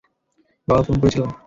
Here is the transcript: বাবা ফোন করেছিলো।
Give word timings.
বাবা 0.67 0.81
ফোন 0.83 0.95
করেছিলো। 1.01 1.25